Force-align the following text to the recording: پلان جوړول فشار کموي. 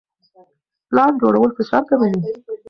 پلان 0.89 1.11
جوړول 1.21 1.49
فشار 1.57 1.83
کموي. 1.89 2.21